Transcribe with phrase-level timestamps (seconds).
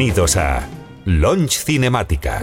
[0.00, 0.66] Bienvenidos a
[1.04, 2.40] Launch Cinemática.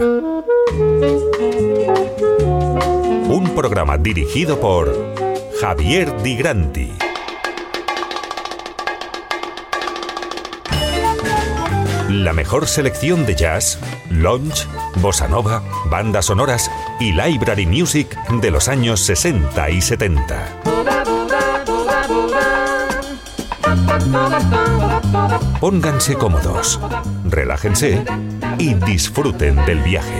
[3.28, 4.94] Un programa dirigido por
[5.60, 6.92] Javier Di Granti.
[12.08, 14.68] La mejor selección de jazz, lounge,
[15.00, 16.70] bossa nova, bandas sonoras
[17.00, 20.60] y library music de los años 60 y 70.
[25.60, 26.78] Pónganse cómodos,
[27.38, 28.02] relájense
[28.58, 30.17] y disfruten del viaje.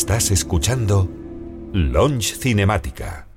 [0.00, 1.10] Estás escuchando
[1.74, 3.29] Launch Cinemática.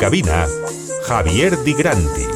[0.00, 0.48] Cabina,
[1.06, 2.26] Javier Di Granti.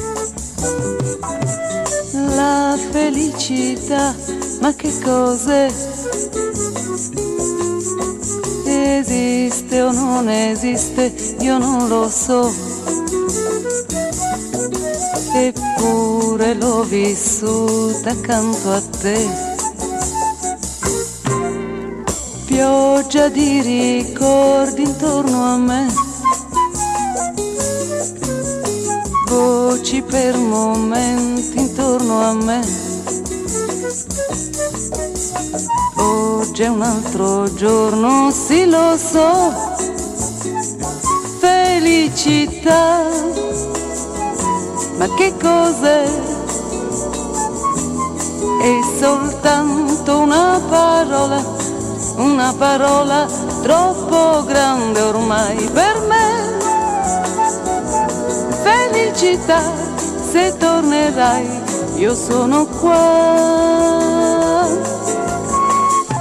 [2.37, 4.15] La felicità,
[4.61, 5.73] ma che cos'è?
[8.67, 12.53] Esiste o non esiste, io non lo so.
[15.33, 19.53] Eppure l'ho vissuta accanto a te
[22.45, 26.04] pioggia di ricordi intorno a me.
[29.95, 32.61] Voci per momenti intorno a me.
[35.95, 39.53] Oggi è un altro giorno, sì lo so.
[41.39, 43.03] Felicità,
[44.99, 46.03] ma che cos'è?
[48.63, 51.63] È soltanto una parola
[52.17, 53.29] una parola
[53.63, 56.64] troppo grande ormai per me.
[59.15, 59.63] Felicità,
[60.29, 61.47] se tornerai,
[61.99, 63.07] io sono qua.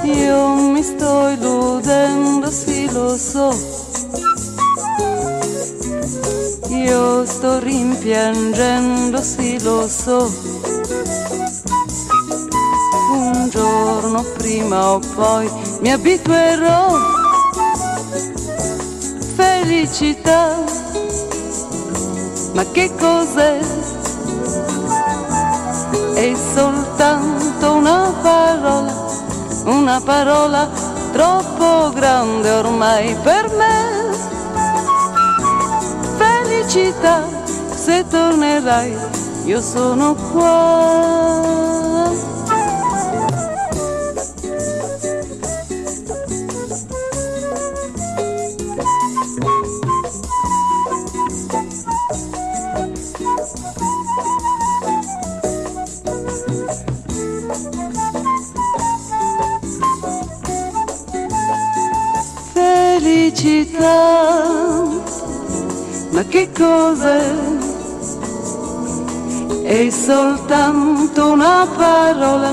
[0.04, 3.52] Io mi sto illudendo, sì lo so.
[6.68, 10.30] Io sto rimpiangendo, sì lo so
[13.10, 16.96] un giorno prima o poi mi abituerò.
[19.34, 20.62] Felicità,
[22.54, 23.58] ma che cos'è?
[26.14, 28.94] È soltanto una parola,
[29.64, 30.68] una parola
[31.12, 34.12] troppo grande ormai per me.
[36.16, 37.26] Felicità,
[37.74, 38.96] se tornerai,
[39.44, 41.63] io sono qua.
[66.28, 67.32] Che cos'è?
[69.62, 72.52] È soltanto una parola,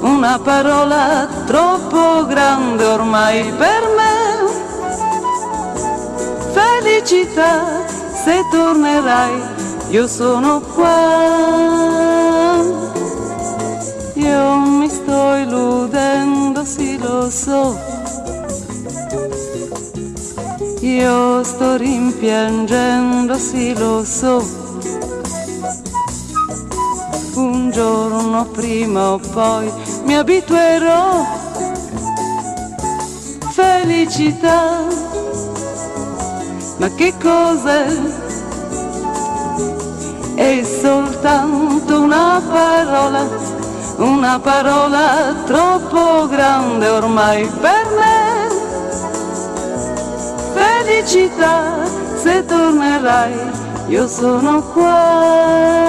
[0.00, 4.20] una parola troppo grande ormai per me.
[6.52, 7.84] Felicità,
[8.24, 9.42] se tornerai,
[9.90, 11.40] io sono qua.
[14.14, 17.91] Io mi sto illudendo, sì lo so
[20.82, 24.44] io sto rimpiangendo, sì lo so.
[27.34, 29.72] Un giorno prima o poi
[30.04, 31.24] mi abituerò.
[33.50, 34.84] Felicità,
[36.78, 37.86] ma che cos'è?
[40.34, 43.28] È soltanto una parola,
[43.98, 48.31] una parola troppo grande ormai per me
[50.82, 51.84] felicità
[52.20, 53.34] se tornerai,
[53.88, 55.80] io sono qua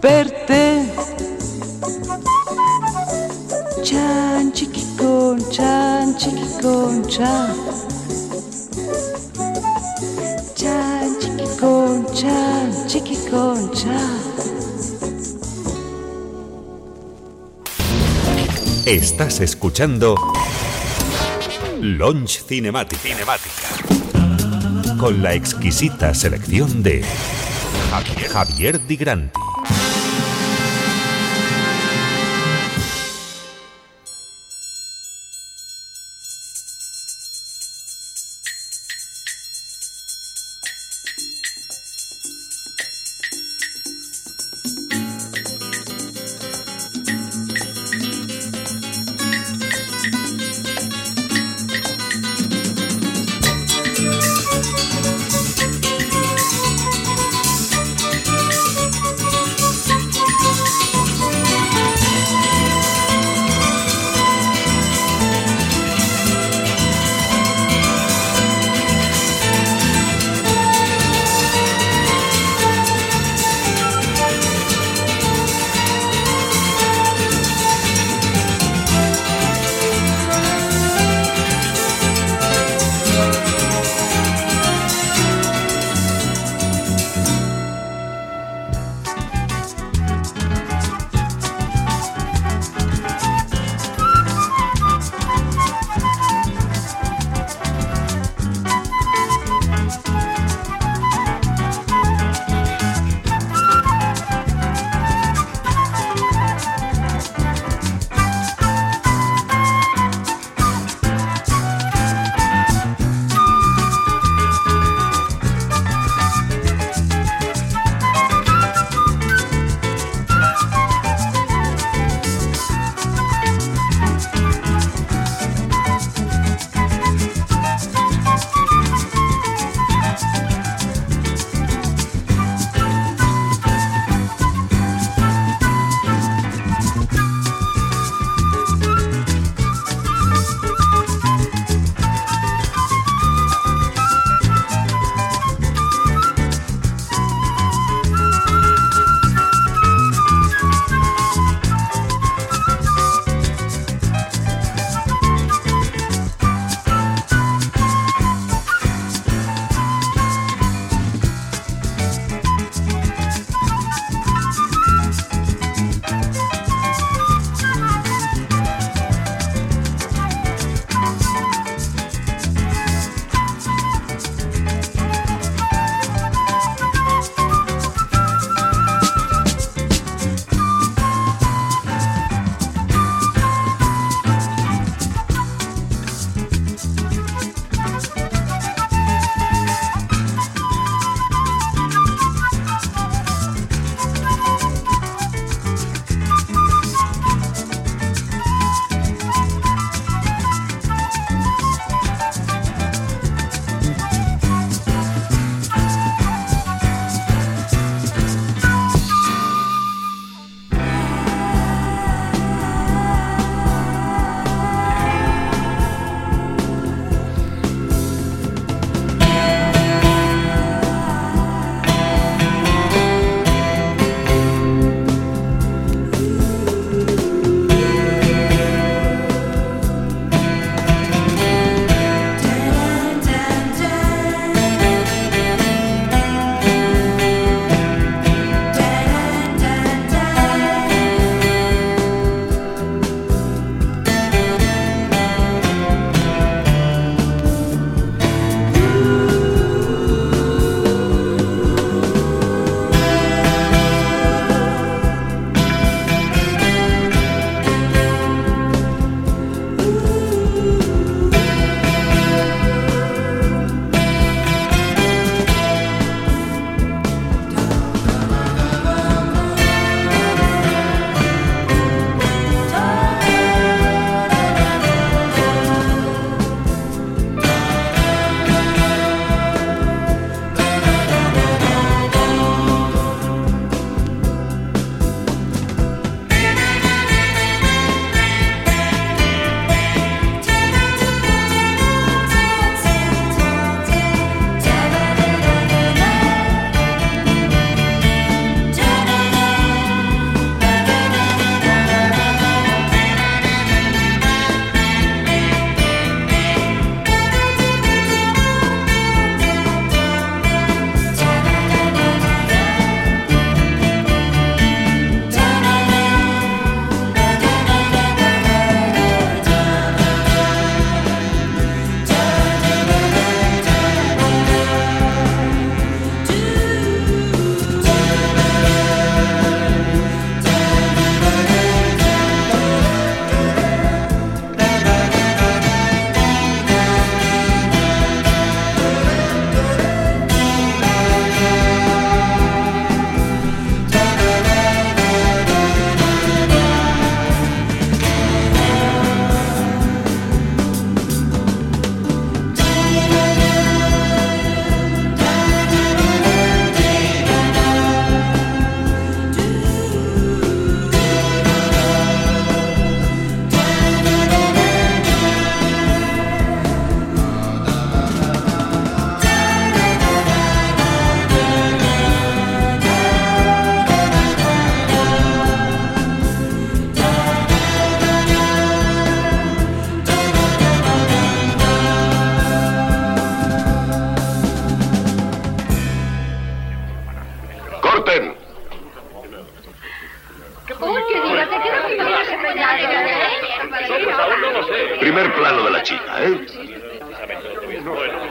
[0.00, 0.92] per te.
[3.82, 7.54] Cian chichi con cian chichi con cian.
[10.54, 14.22] Cian chichi con cian chichi con cian.
[18.86, 20.14] Estás escuchando
[21.84, 22.98] Launch Cinematic.
[22.98, 24.96] Cinemática.
[24.96, 27.04] Con la exquisita selección de
[27.90, 29.43] Javier, Javier Di Granti.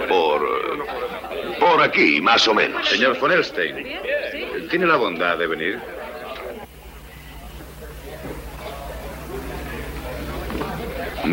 [0.08, 0.64] Por.
[1.60, 2.88] Por aquí, más o menos.
[2.88, 4.00] Señor von Elstein,
[4.70, 5.80] ¿tiene la bondad de venir?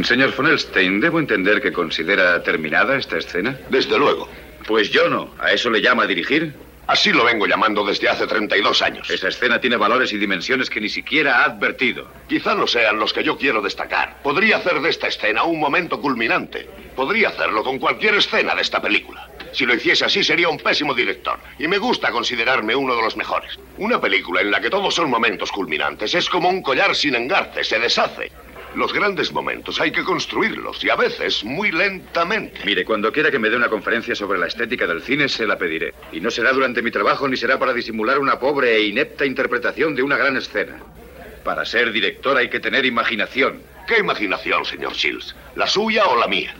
[0.04, 3.58] Señor von Elstein, ¿debo entender que considera terminada esta escena?
[3.68, 4.28] Desde luego.
[4.66, 5.34] Pues yo no.
[5.40, 6.54] ¿A eso le llama dirigir?
[6.90, 9.08] Así lo vengo llamando desde hace 32 años.
[9.08, 12.08] Esa escena tiene valores y dimensiones que ni siquiera ha advertido.
[12.28, 14.20] Quizá no sean los que yo quiero destacar.
[14.24, 16.68] Podría hacer de esta escena un momento culminante.
[16.96, 19.28] Podría hacerlo con cualquier escena de esta película.
[19.52, 21.38] Si lo hiciese así sería un pésimo director.
[21.60, 23.56] Y me gusta considerarme uno de los mejores.
[23.78, 27.62] Una película en la que todos son momentos culminantes es como un collar sin engarce,
[27.62, 28.32] se deshace.
[28.76, 32.60] Los grandes momentos hay que construirlos y a veces muy lentamente.
[32.64, 35.58] Mire, cuando quiera que me dé una conferencia sobre la estética del cine, se la
[35.58, 35.92] pediré.
[36.12, 39.96] Y no será durante mi trabajo ni será para disimular una pobre e inepta interpretación
[39.96, 40.80] de una gran escena.
[41.42, 43.60] Para ser director hay que tener imaginación.
[43.88, 45.34] ¿Qué imaginación, señor Shields?
[45.56, 46.54] ¿La suya o la mía?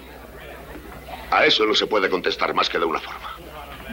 [1.31, 3.37] A eso no se puede contestar más que de una forma.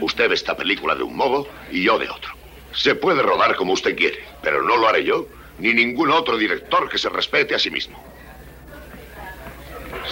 [0.00, 2.32] Usted ve esta película de un modo y yo de otro.
[2.72, 5.28] Se puede rodar como usted quiere, pero no lo haré yo
[5.58, 8.02] ni ningún otro director que se respete a sí mismo.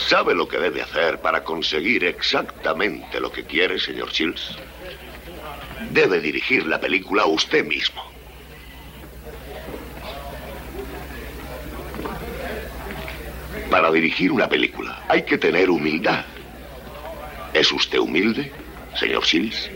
[0.08, 4.58] ¿Sabe lo que debe hacer para conseguir exactamente lo que quiere, señor Shields?
[5.90, 8.02] Debe dirigir la película usted mismo.
[13.70, 16.24] Para dirigir una película hay que tener humildad.
[17.52, 18.52] ¿Es usted humilde,
[18.94, 19.70] señor Shields?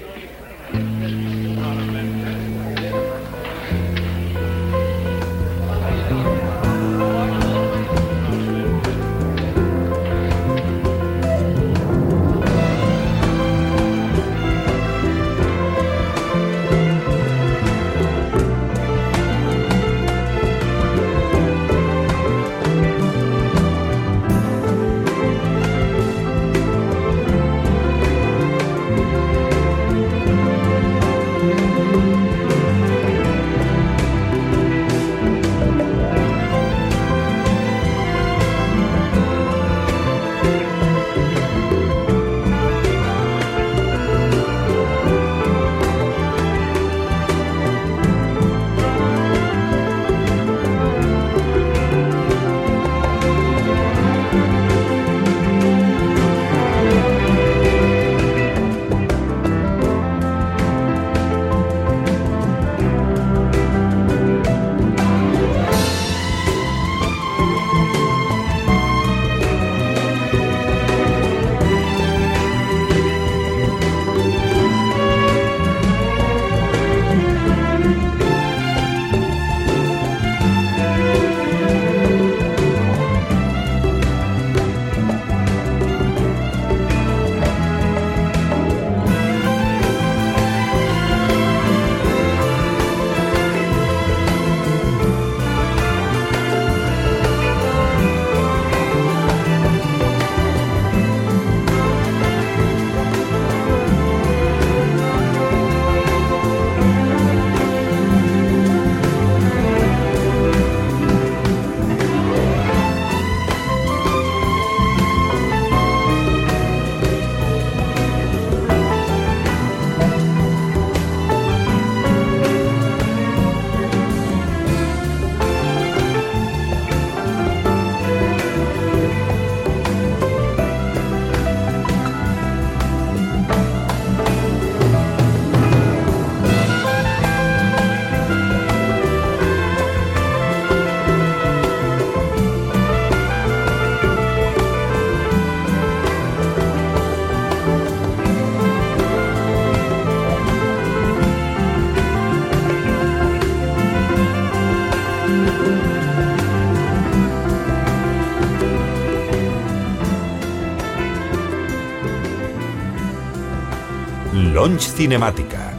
[165.00, 165.72] Cinemática.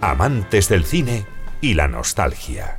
[0.00, 1.26] Amantes del cine
[1.60, 2.77] y la nostalgia.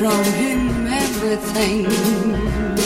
[0.00, 2.79] from him everything.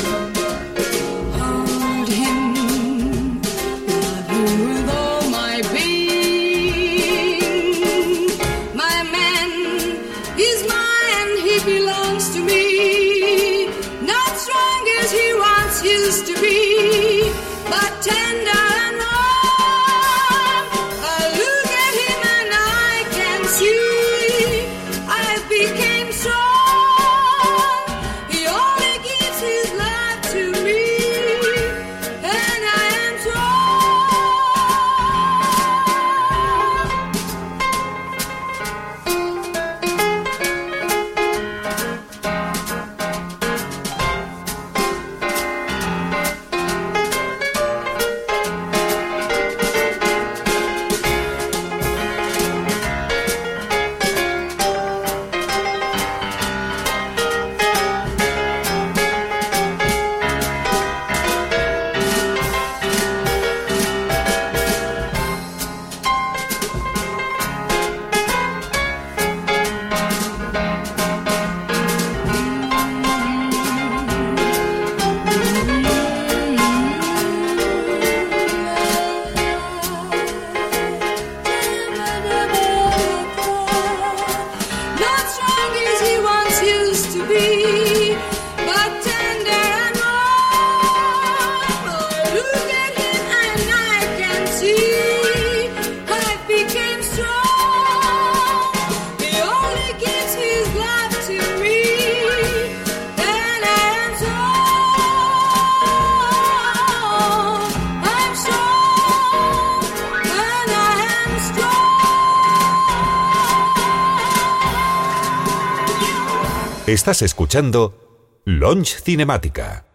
[117.23, 119.94] Escuchando Launch Cinemática.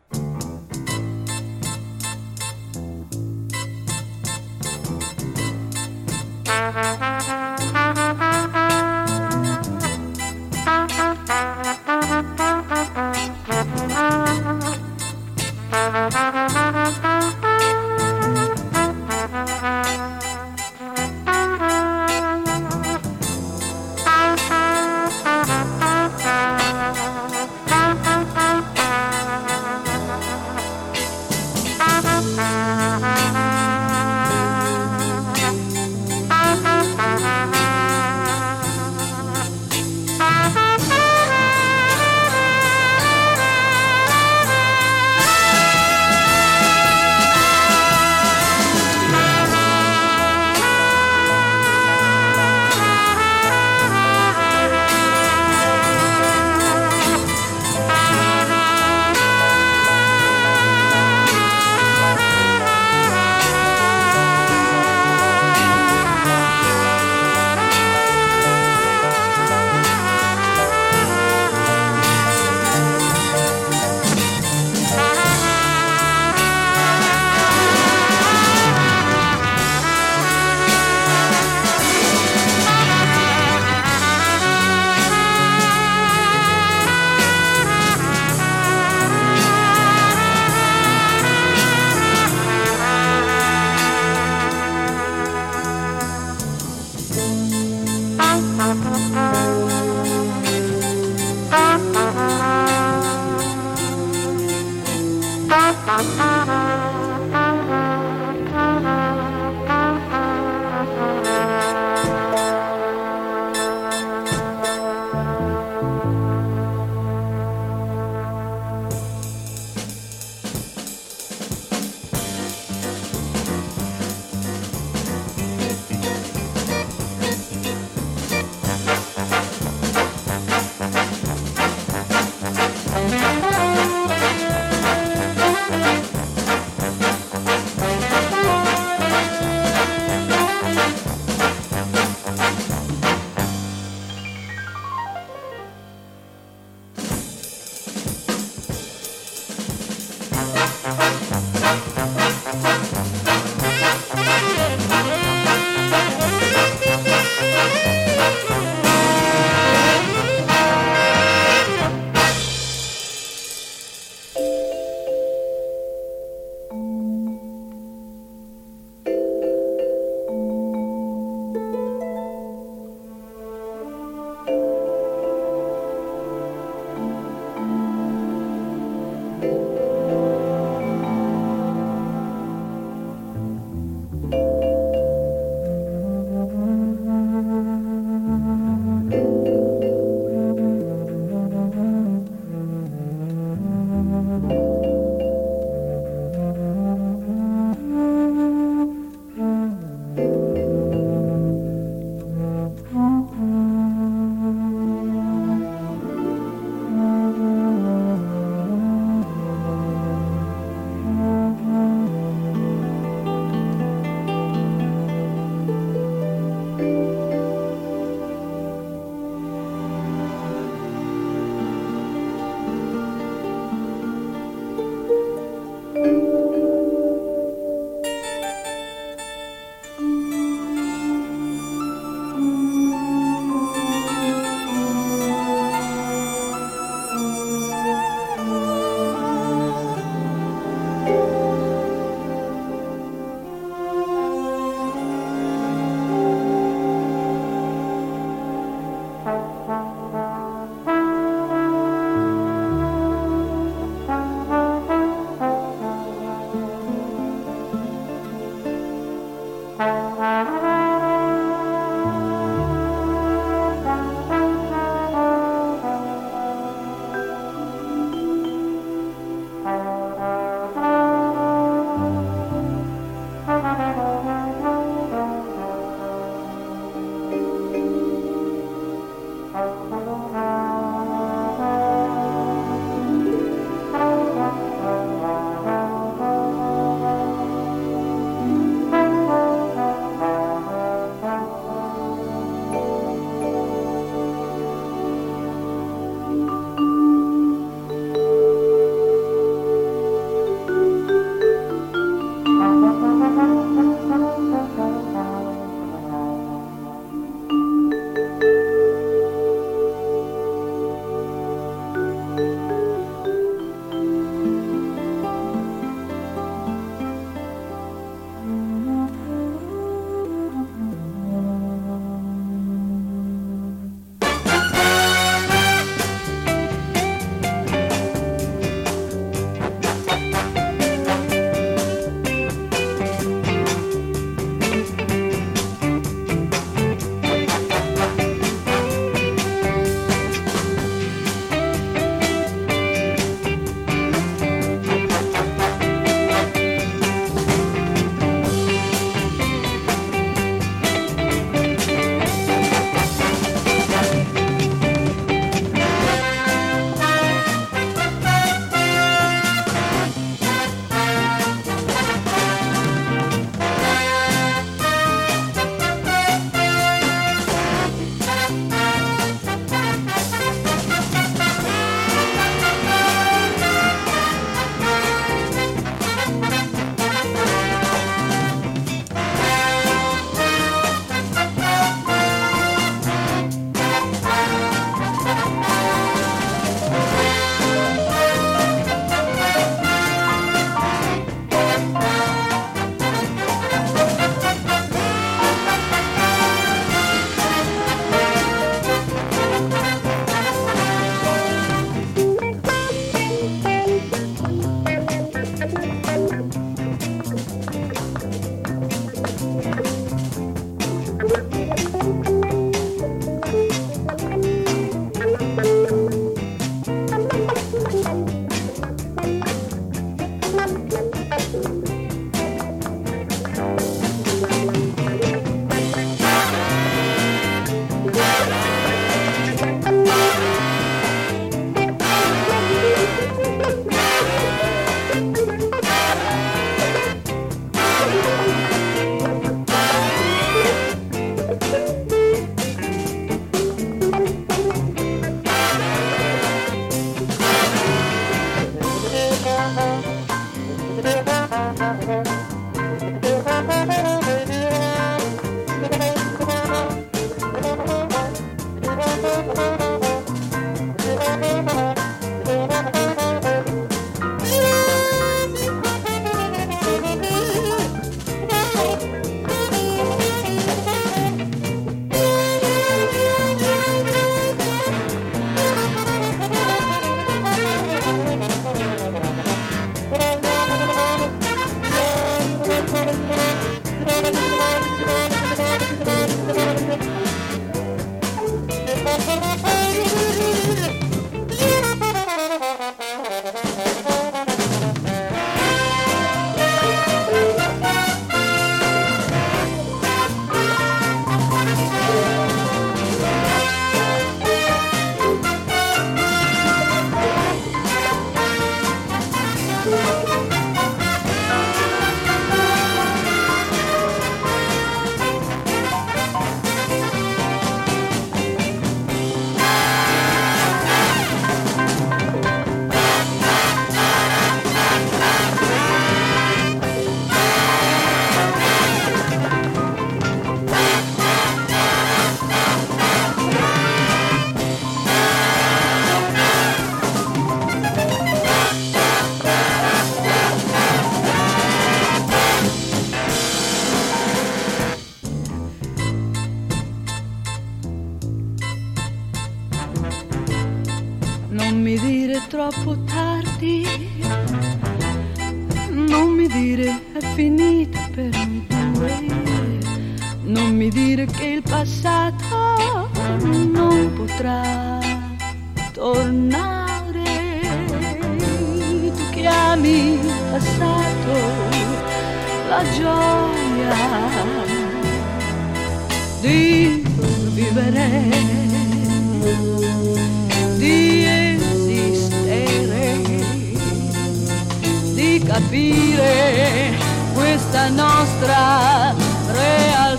[585.50, 586.96] capire
[587.34, 589.16] questa nostra
[589.52, 590.19] realtà.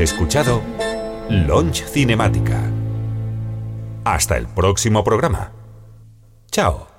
[0.00, 0.62] escuchado
[1.28, 2.60] Launch Cinemática.
[4.04, 5.52] Hasta el próximo programa.
[6.50, 6.91] Chao.